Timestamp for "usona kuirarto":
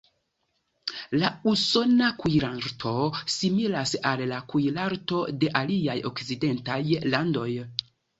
1.49-2.93